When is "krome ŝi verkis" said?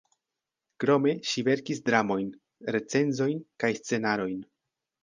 0.83-1.83